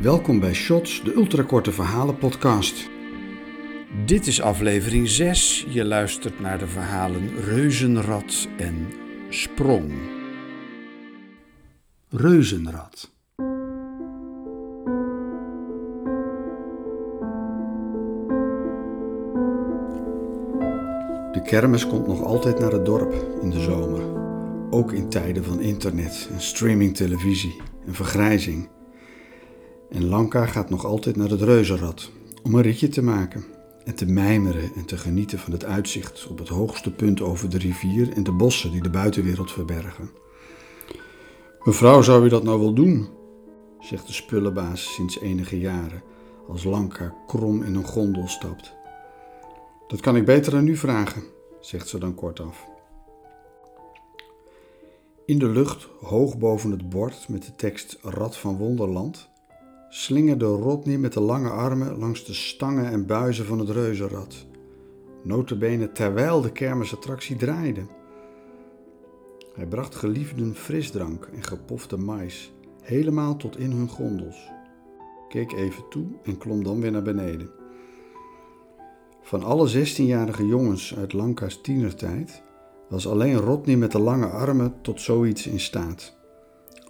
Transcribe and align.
Welkom 0.00 0.40
bij 0.40 0.54
Shots, 0.54 1.02
de 1.04 1.14
ultrakorte 1.14 1.72
verhalen 1.72 2.18
podcast. 2.18 2.90
Dit 4.04 4.26
is 4.26 4.40
aflevering 4.40 5.08
6. 5.08 5.66
Je 5.68 5.84
luistert 5.84 6.40
naar 6.40 6.58
de 6.58 6.66
verhalen 6.66 7.36
Reuzenrad 7.36 8.48
en 8.56 8.86
Sprong. 9.28 9.92
Reuzenrad. 12.08 13.12
De 21.32 21.42
kermis 21.44 21.86
komt 21.86 22.06
nog 22.06 22.22
altijd 22.22 22.58
naar 22.58 22.72
het 22.72 22.84
dorp 22.84 23.40
in 23.42 23.50
de 23.50 23.60
zomer. 23.60 24.02
Ook 24.70 24.92
in 24.92 25.08
tijden 25.08 25.44
van 25.44 25.60
internet 25.60 26.28
en 26.32 26.40
streamingtelevisie 26.40 27.60
en 27.86 27.94
vergrijzing. 27.94 28.75
En 29.90 30.08
Lanka 30.08 30.46
gaat 30.46 30.70
nog 30.70 30.84
altijd 30.84 31.16
naar 31.16 31.30
het 31.30 31.42
reuzenrad 31.42 32.10
om 32.42 32.54
een 32.54 32.62
ritje 32.62 32.88
te 32.88 33.02
maken 33.02 33.44
en 33.84 33.94
te 33.94 34.06
mijmeren 34.06 34.70
en 34.74 34.84
te 34.84 34.96
genieten 34.96 35.38
van 35.38 35.52
het 35.52 35.64
uitzicht 35.64 36.26
op 36.26 36.38
het 36.38 36.48
hoogste 36.48 36.92
punt 36.92 37.20
over 37.20 37.50
de 37.50 37.58
rivier 37.58 38.12
en 38.12 38.22
de 38.22 38.32
bossen 38.32 38.70
die 38.70 38.82
de 38.82 38.90
buitenwereld 38.90 39.52
verbergen. 39.52 40.10
Mevrouw, 41.62 42.02
zou 42.02 42.24
u 42.24 42.28
dat 42.28 42.42
nou 42.42 42.60
wel 42.60 42.72
doen? 42.72 43.08
zegt 43.80 44.06
de 44.06 44.12
spullenbaas 44.12 44.94
sinds 44.94 45.20
enige 45.20 45.58
jaren, 45.58 46.02
als 46.48 46.64
Lanka 46.64 47.14
krom 47.26 47.62
in 47.62 47.74
een 47.74 47.84
gondel 47.84 48.28
stapt. 48.28 48.74
Dat 49.86 50.00
kan 50.00 50.16
ik 50.16 50.24
beter 50.24 50.56
aan 50.56 50.66
u 50.66 50.76
vragen, 50.76 51.22
zegt 51.60 51.88
ze 51.88 51.98
dan 51.98 52.14
kortaf. 52.14 52.66
In 55.26 55.38
de 55.38 55.48
lucht, 55.48 55.88
hoog 56.00 56.38
boven 56.38 56.70
het 56.70 56.88
bord 56.88 57.28
met 57.28 57.44
de 57.44 57.54
tekst 57.56 57.98
Rad 58.02 58.36
van 58.36 58.56
Wonderland, 58.56 59.28
slingerde 59.88 60.44
Rodney 60.44 60.98
met 60.98 61.12
de 61.12 61.20
lange 61.20 61.50
armen 61.50 61.98
langs 61.98 62.24
de 62.24 62.34
stangen 62.34 62.90
en 62.90 63.06
buizen 63.06 63.44
van 63.44 63.58
het 63.58 63.68
reuzenrad. 63.68 64.46
Notabene 65.22 65.92
terwijl 65.92 66.40
de 66.40 66.52
kermisattractie 66.52 67.36
draaide. 67.36 67.86
Hij 69.54 69.66
bracht 69.66 69.94
geliefden 69.94 70.54
frisdrank 70.54 71.28
en 71.34 71.42
gepofte 71.42 71.96
mais, 71.96 72.52
helemaal 72.82 73.36
tot 73.36 73.58
in 73.58 73.70
hun 73.70 73.88
gondels. 73.88 74.50
Keek 75.28 75.52
even 75.52 75.88
toe 75.90 76.06
en 76.24 76.38
klom 76.38 76.64
dan 76.64 76.80
weer 76.80 76.90
naar 76.90 77.02
beneden. 77.02 77.50
Van 79.22 79.42
alle 79.42 79.70
16-jarige 79.70 80.46
jongens 80.46 80.96
uit 80.96 81.12
Lanka's 81.12 81.60
tienertijd 81.60 82.42
was 82.88 83.08
alleen 83.08 83.36
Rodney 83.36 83.76
met 83.76 83.92
de 83.92 83.98
lange 83.98 84.26
armen 84.26 84.74
tot 84.82 85.00
zoiets 85.00 85.46
in 85.46 85.60
staat. 85.60 86.16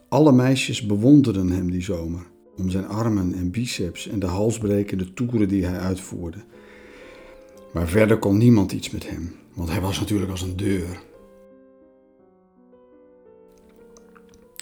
Alle 0.09 0.33
meisjes 0.33 0.87
bewonderden 0.87 1.51
hem 1.51 1.71
die 1.71 1.83
zomer 1.83 2.35
om 2.57 2.71
zijn 2.71 2.89
armen 2.89 3.35
en 3.35 3.51
biceps 3.51 4.09
en 4.09 4.19
de 4.19 4.27
halsbrekende 4.27 5.13
toeren 5.13 5.49
die 5.49 5.65
hij 5.65 5.79
uitvoerde. 5.79 6.45
Maar 7.73 7.89
verder 7.89 8.19
kon 8.19 8.39
niemand 8.39 8.73
iets 8.73 8.91
met 8.91 9.09
hem, 9.09 9.35
want 9.55 9.69
hij 9.71 9.81
was 9.81 10.01
natuurlijk 10.01 10.31
als 10.31 10.43
een 10.43 10.57
deur. 10.57 11.03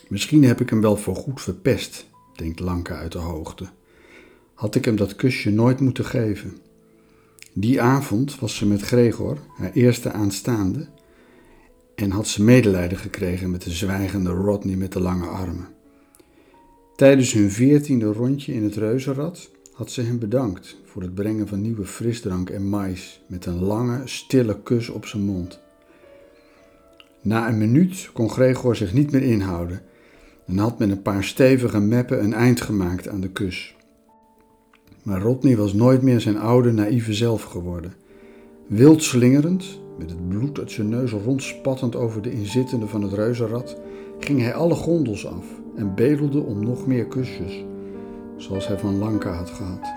Misschien 0.09 0.45
heb 0.45 0.61
ik 0.61 0.71
hem 0.71 0.81
wel 0.81 0.97
voorgoed 0.97 1.41
verpest, 1.41 2.09
denkt 2.35 2.61
Lanka 2.61 2.97
uit 2.97 3.13
de 3.13 3.19
hoogte. 3.19 3.69
Had 4.55 4.75
ik 4.75 4.85
hem 4.85 4.97
dat 4.97 5.17
kusje 5.17 5.51
nooit 5.51 5.81
moeten 5.81 6.05
geven. 6.05 6.57
Die 7.53 7.83
avond 7.83 8.39
was 8.39 8.57
ze 8.57 8.67
met 8.67 8.83
Gregor, 8.83 9.39
haar 9.57 9.73
eerste 9.73 10.13
aanstaande, 10.13 10.89
en 11.95 12.11
had 12.11 12.27
ze 12.27 12.43
medelijden 12.43 12.99
gekregen 12.99 13.51
met 13.51 13.63
de 13.63 13.71
zwijgende 13.71 14.31
Rodney 14.31 14.77
met 14.77 14.93
de 14.93 15.01
lange 15.01 15.27
armen. 15.27 15.69
Tijdens 16.97 17.33
hun 17.33 17.51
veertiende 17.51 18.13
rondje 18.13 18.55
in 18.55 18.63
het 18.63 18.77
reuzenrad 18.77 19.51
had 19.73 19.91
ze 19.91 20.03
hem 20.03 20.19
bedankt 20.19 20.77
voor 20.85 21.03
het 21.03 21.15
brengen 21.15 21.49
van 21.49 21.61
nieuwe 21.61 21.85
frisdrank 21.85 22.51
en 22.51 22.69
mais 22.69 23.23
met 23.27 23.47
een 23.47 23.63
lange, 23.63 24.01
stille 24.05 24.63
kus 24.63 24.89
op 24.89 25.07
zijn 25.07 25.23
mond. 25.23 25.61
Na 27.21 27.49
een 27.49 27.59
minuut 27.59 28.11
kon 28.13 28.31
Gregor 28.31 28.77
zich 28.77 28.93
niet 28.93 29.11
meer 29.11 29.23
inhouden 29.23 29.83
en 30.47 30.59
had 30.59 30.79
met 30.79 30.91
een 30.91 31.03
paar 31.03 31.25
stevige 31.25 31.81
meppen 31.81 32.25
een 32.25 32.33
eind 32.33 32.61
gemaakt 32.61 33.09
aan 33.09 33.21
de 33.21 33.31
kus. 33.31 33.77
Maar 35.03 35.21
Rodney 35.21 35.57
was 35.57 35.73
nooit 35.73 36.03
meer 36.03 36.21
zijn 36.21 36.39
oude, 36.39 36.73
naïeve 36.73 37.13
zelf 37.13 37.43
geworden. 37.43 37.95
Wild 38.67 39.03
slingerend, 39.03 39.81
met 39.99 40.11
het 40.11 40.29
bloed 40.29 40.59
uit 40.59 40.71
zijn 40.71 40.89
neus 40.89 41.11
rondspattend 41.11 41.97
over 41.97 42.23
de 42.23 42.33
inzittenden 42.33 42.89
van 42.89 43.03
het 43.03 43.13
reuzenrad, 43.13 43.77
ging 44.19 44.41
hij 44.41 44.55
alle 44.55 44.75
gondels 44.75 45.27
af 45.27 45.45
en 45.77 45.95
bedelde 45.95 46.41
om 46.41 46.65
nog 46.65 46.87
meer 46.87 47.07
kusjes, 47.07 47.65
zoals 48.37 48.67
hij 48.69 48.79
van 48.79 48.99
Lanka 48.99 49.33
had 49.33 49.51
gehad. 49.51 49.93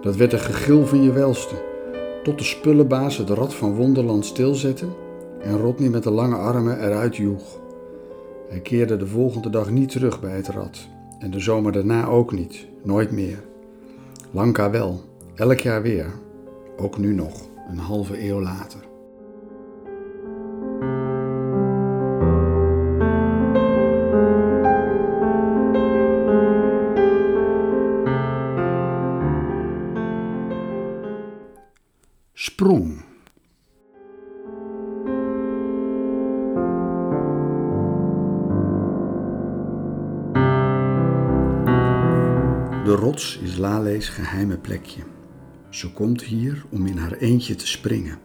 Dat 0.00 0.16
werd 0.16 0.32
een 0.32 0.38
gegil 0.38 0.86
van 0.86 1.02
je 1.02 1.12
welste, 1.12 1.54
tot 2.22 2.38
de 2.38 2.44
spullenbaas 2.44 3.16
het 3.16 3.30
rad 3.30 3.54
van 3.54 3.74
Wonderland 3.74 4.24
stilzette 4.24 4.86
en 5.40 5.58
Rodney 5.58 5.88
met 5.88 6.02
de 6.02 6.10
lange 6.10 6.36
armen 6.36 6.84
eruit 6.84 7.16
joeg. 7.16 7.60
Hij 8.48 8.60
keerde 8.60 8.96
de 8.96 9.06
volgende 9.06 9.50
dag 9.50 9.70
niet 9.70 9.90
terug 9.90 10.20
bij 10.20 10.36
het 10.36 10.48
rad 10.48 10.88
en 11.18 11.30
de 11.30 11.40
zomer 11.40 11.72
daarna 11.72 12.06
ook 12.06 12.32
niet, 12.32 12.66
nooit 12.82 13.10
meer. 13.10 13.38
Lanka 14.30 14.70
wel, 14.70 15.00
elk 15.34 15.58
jaar 15.58 15.82
weer, 15.82 16.06
ook 16.76 16.98
nu 16.98 17.14
nog, 17.14 17.48
een 17.70 17.78
halve 17.78 18.28
eeuw 18.28 18.40
later. 18.40 18.91
Sprong. 32.34 33.04
De 42.84 42.94
rots 42.94 43.38
is 43.42 43.56
Lale's 43.56 44.08
geheime 44.08 44.56
plekje. 44.56 45.02
Ze 45.70 45.92
komt 45.92 46.22
hier 46.22 46.64
om 46.70 46.86
in 46.86 46.96
haar 46.96 47.12
eentje 47.12 47.54
te 47.54 47.66
springen. 47.66 48.18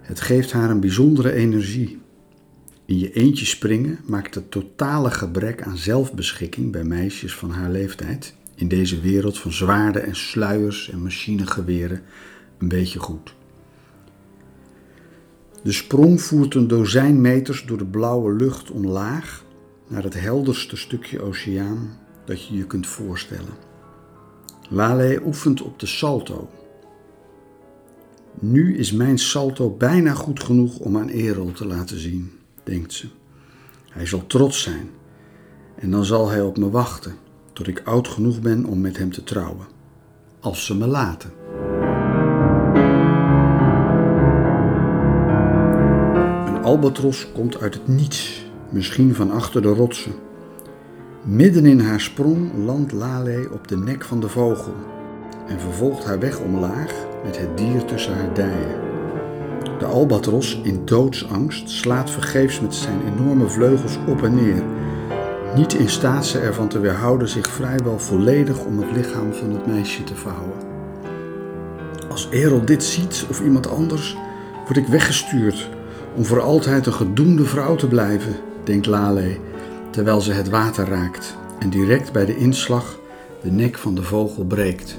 Het 0.00 0.20
geeft 0.20 0.52
haar 0.52 0.70
een 0.70 0.80
bijzondere 0.80 1.32
energie. 1.32 1.98
In 2.84 2.98
je 2.98 3.12
eentje 3.12 3.44
springen 3.44 3.98
maakt 4.06 4.34
het 4.34 4.50
totale 4.50 5.10
gebrek 5.10 5.62
aan 5.62 5.76
zelfbeschikking 5.76 6.72
bij 6.72 6.84
meisjes 6.84 7.34
van 7.34 7.50
haar 7.50 7.70
leeftijd 7.70 8.34
in 8.54 8.68
deze 8.68 9.00
wereld 9.00 9.38
van 9.38 9.52
zwaarden 9.52 10.04
en 10.04 10.16
sluiers 10.16 10.90
en 10.90 11.02
machinegeweren 11.02 12.02
een 12.60 12.68
beetje 12.68 12.98
goed. 12.98 13.34
De 15.62 15.72
sprong 15.72 16.20
voert 16.20 16.54
een 16.54 16.68
dozijn 16.68 17.20
meters 17.20 17.64
door 17.66 17.78
de 17.78 17.86
blauwe 17.86 18.32
lucht 18.32 18.70
omlaag 18.70 19.44
naar 19.86 20.02
het 20.02 20.20
helderste 20.20 20.76
stukje 20.76 21.22
oceaan 21.22 21.98
dat 22.24 22.46
je 22.46 22.56
je 22.56 22.66
kunt 22.66 22.86
voorstellen. 22.86 23.54
Lale 24.68 25.22
oefent 25.24 25.62
op 25.62 25.78
de 25.78 25.86
salto. 25.86 26.50
Nu 28.38 28.78
is 28.78 28.92
mijn 28.92 29.18
salto 29.18 29.70
bijna 29.70 30.12
goed 30.12 30.42
genoeg 30.42 30.78
om 30.78 30.96
aan 30.96 31.08
Erol 31.08 31.52
te 31.52 31.66
laten 31.66 31.98
zien, 31.98 32.32
denkt 32.64 32.92
ze. 32.92 33.08
Hij 33.90 34.06
zal 34.06 34.26
trots 34.26 34.62
zijn 34.62 34.90
en 35.74 35.90
dan 35.90 36.04
zal 36.04 36.28
hij 36.28 36.42
op 36.42 36.58
me 36.58 36.70
wachten 36.70 37.14
tot 37.52 37.66
ik 37.66 37.82
oud 37.84 38.08
genoeg 38.08 38.40
ben 38.40 38.64
om 38.64 38.80
met 38.80 38.98
hem 38.98 39.12
te 39.12 39.22
trouwen. 39.22 39.66
Als 40.40 40.66
ze 40.66 40.76
me 40.76 40.86
laten. 40.86 41.39
Albatros 46.70 47.26
komt 47.32 47.60
uit 47.60 47.74
het 47.74 47.88
niets, 47.88 48.46
misschien 48.68 49.14
van 49.14 49.30
achter 49.30 49.62
de 49.62 49.68
rotsen. 49.68 50.12
Midden 51.22 51.66
in 51.66 51.80
haar 51.80 52.00
sprong 52.00 52.50
landt 52.64 52.92
Lale 52.92 53.48
op 53.52 53.68
de 53.68 53.76
nek 53.76 54.04
van 54.04 54.20
de 54.20 54.28
vogel 54.28 54.74
en 55.48 55.60
vervolgt 55.60 56.04
haar 56.04 56.18
weg 56.18 56.40
omlaag 56.40 56.92
met 57.24 57.38
het 57.38 57.56
dier 57.56 57.84
tussen 57.84 58.14
haar 58.14 58.34
dijen. 58.34 58.80
De 59.78 59.84
albatros 59.84 60.60
in 60.62 60.84
doodsangst 60.84 61.70
slaat 61.70 62.10
vergeefs 62.10 62.60
met 62.60 62.74
zijn 62.74 63.00
enorme 63.14 63.48
vleugels 63.48 63.98
op 64.08 64.22
en 64.22 64.34
neer 64.34 64.62
niet 65.54 65.74
in 65.74 65.88
staat 65.88 66.26
ze 66.26 66.38
ervan 66.38 66.68
te 66.68 66.80
weerhouden 66.80 67.28
zich 67.28 67.48
vrijwel 67.48 67.98
volledig 67.98 68.64
om 68.64 68.78
het 68.78 68.92
lichaam 68.92 69.32
van 69.32 69.50
het 69.50 69.66
meisje 69.66 70.04
te 70.04 70.16
vouwen. 70.16 70.56
Als 72.10 72.28
Erol 72.30 72.64
dit 72.64 72.84
ziet 72.84 73.26
of 73.30 73.40
iemand 73.40 73.70
anders, 73.70 74.16
word 74.64 74.76
ik 74.76 74.86
weggestuurd 74.86 75.78
om 76.16 76.24
voor 76.24 76.40
altijd 76.40 76.86
een 76.86 76.92
gedoemde 76.92 77.44
vrouw 77.44 77.74
te 77.74 77.88
blijven, 77.88 78.36
denkt 78.64 78.86
Lale, 78.86 79.36
terwijl 79.90 80.20
ze 80.20 80.32
het 80.32 80.48
water 80.48 80.88
raakt 80.88 81.36
en 81.58 81.70
direct 81.70 82.12
bij 82.12 82.24
de 82.24 82.36
inslag 82.36 82.98
de 83.42 83.50
nek 83.50 83.78
van 83.78 83.94
de 83.94 84.02
vogel 84.02 84.44
breekt. 84.44 84.98